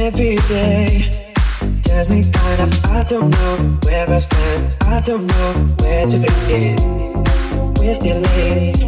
every 0.00 0.36
day. 0.48 1.34
Tell 1.82 2.08
me 2.08 2.22
kind 2.30 2.60
of, 2.60 2.86
I 2.86 3.04
don't 3.04 3.30
know 3.30 3.78
where 3.84 4.08
I 4.08 4.18
stand. 4.18 4.76
I 4.82 5.00
don't 5.00 5.26
know 5.26 5.52
where 5.80 6.06
to 6.06 6.18
begin 6.18 6.76
with 7.80 8.04
your 8.04 8.20
lady. 8.20 8.84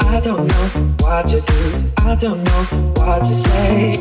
I 0.00 0.20
don't 0.20 0.46
know 0.46 0.68
what 1.00 1.28
to 1.28 1.40
do. 1.40 1.92
I 1.98 2.14
don't 2.16 2.42
know 2.42 2.62
what 2.96 3.18
to 3.20 3.34
say 3.34 3.96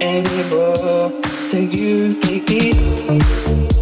anymore. 0.00 1.10
Do 1.50 1.64
you 1.64 2.12
take? 2.20 3.81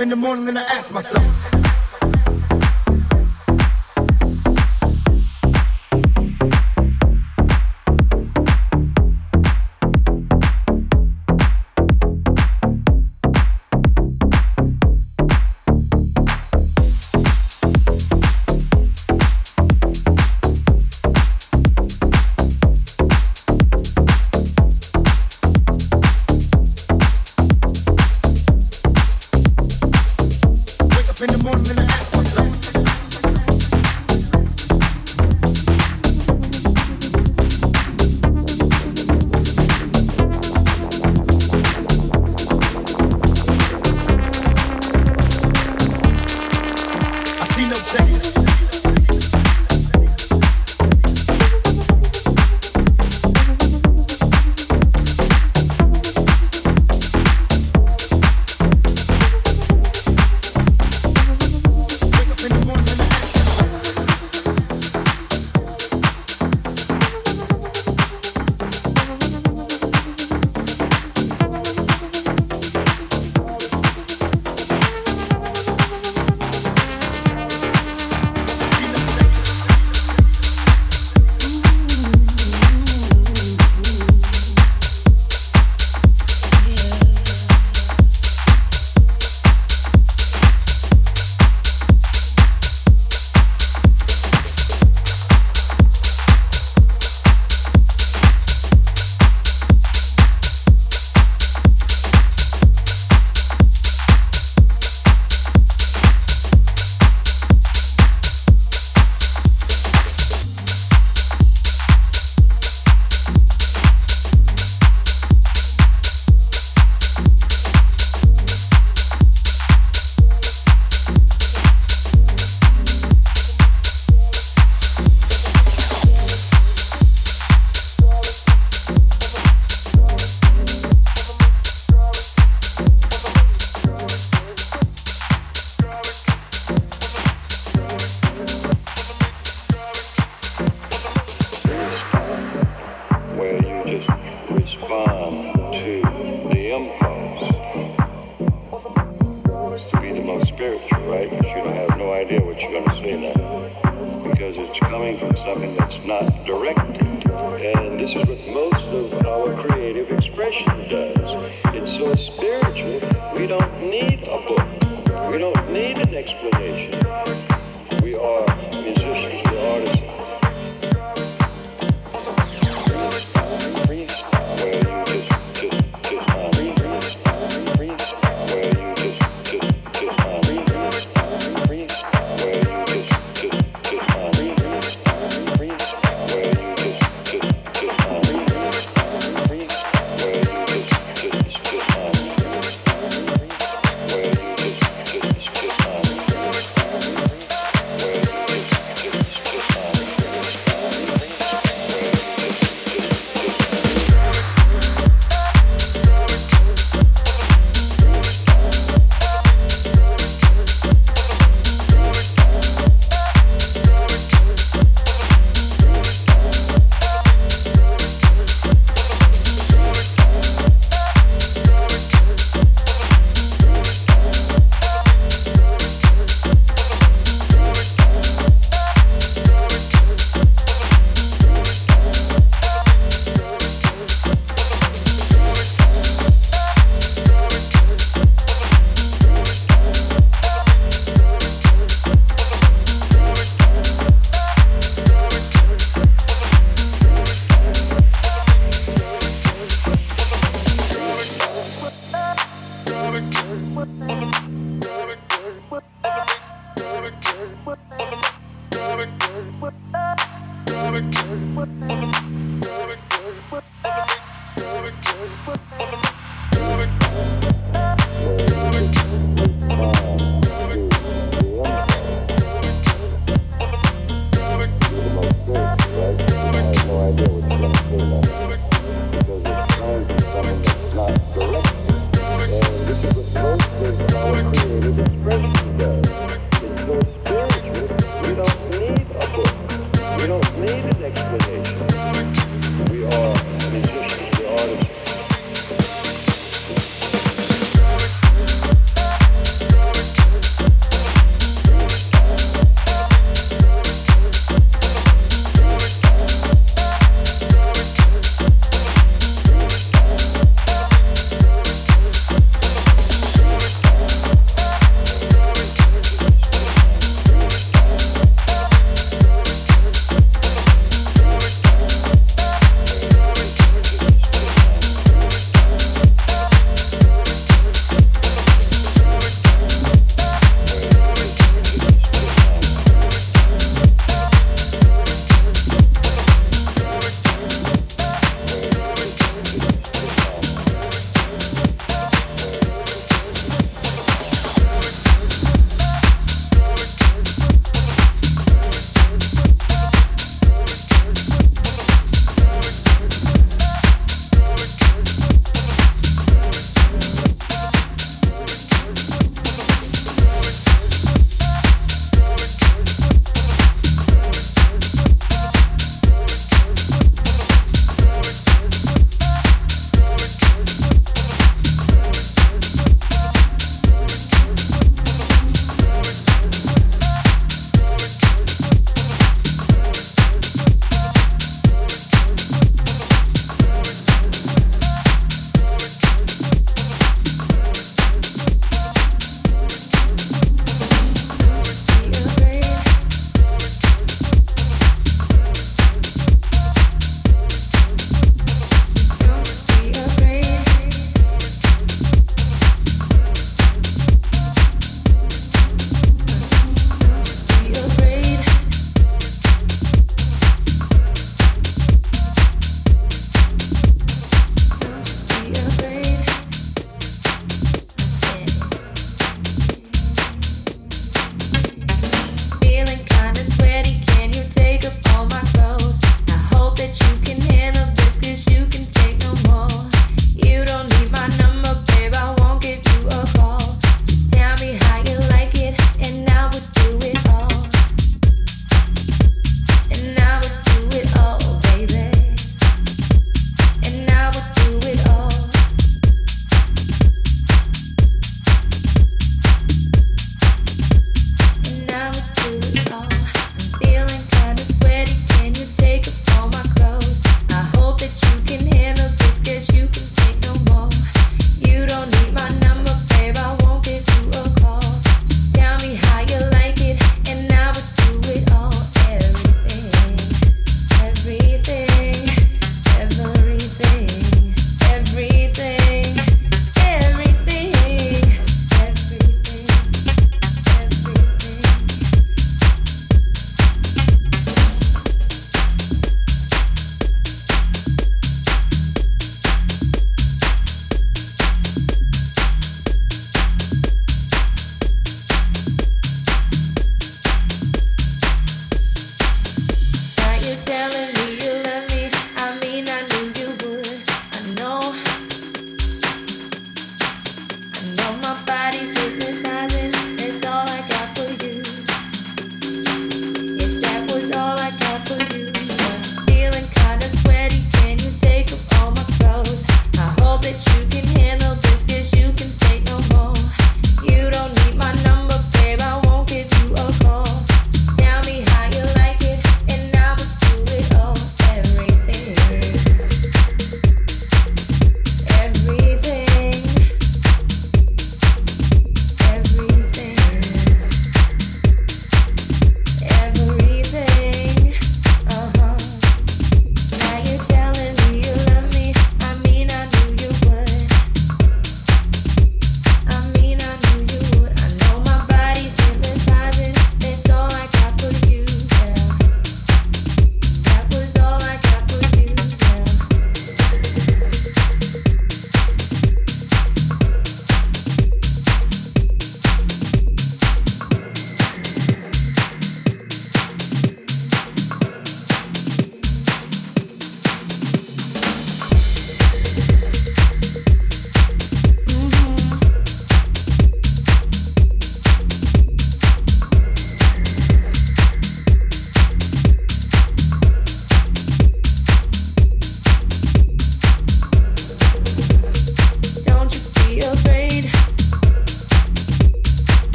In 0.00 0.10
the 0.10 0.16
morning 0.16 0.48
and 0.48 0.58
I 0.58 0.62
ask 0.62 0.92
myself. 0.92 1.37